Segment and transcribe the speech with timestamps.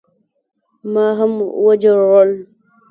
[0.93, 1.33] ما هم
[1.65, 2.31] وجړل.